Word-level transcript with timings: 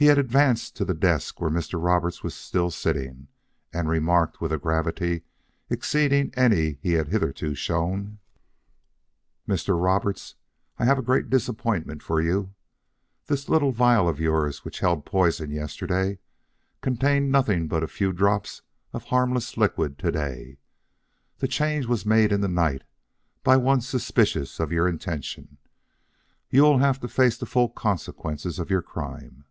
He 0.00 0.04
had 0.06 0.16
advanced 0.16 0.76
to 0.76 0.84
the 0.84 0.94
desk 0.94 1.40
where 1.40 1.50
Mr. 1.50 1.82
Roberts 1.82 2.22
was 2.22 2.32
still 2.32 2.70
sitting, 2.70 3.26
and 3.72 3.88
remarked 3.88 4.40
with 4.40 4.52
a 4.52 4.56
gravity 4.58 5.22
exceeding 5.68 6.32
any 6.36 6.78
he 6.80 6.92
had 6.92 7.08
hitherto 7.08 7.56
shown: 7.56 8.20
"Mr. 9.48 9.70
Roberts, 9.82 10.36
I 10.78 10.84
have 10.84 11.00
a 11.00 11.02
great 11.02 11.30
disappointment 11.30 12.04
for 12.04 12.20
you. 12.20 12.54
This 13.26 13.48
little 13.48 13.72
vial 13.72 14.08
of 14.08 14.20
yours 14.20 14.64
which 14.64 14.78
held 14.78 15.04
poison 15.04 15.50
yesterday 15.50 16.20
contained 16.80 17.32
nothing 17.32 17.66
but 17.66 17.82
a 17.82 17.88
few 17.88 18.12
drops 18.12 18.62
of 18.92 19.02
harmless 19.06 19.56
liquid 19.56 19.98
to 19.98 20.12
day. 20.12 20.58
The 21.38 21.48
change 21.48 21.86
was 21.86 22.06
made 22.06 22.30
in 22.30 22.40
the 22.40 22.46
night, 22.46 22.84
by 23.42 23.56
one 23.56 23.80
suspicious 23.80 24.60
of 24.60 24.70
your 24.70 24.86
intention. 24.86 25.58
You 26.50 26.62
will 26.62 26.78
have 26.78 27.00
to 27.00 27.08
face 27.08 27.36
the 27.36 27.46
full 27.46 27.70
consequences 27.70 28.60
of 28.60 28.70
your 28.70 28.80
crime." 28.82 29.44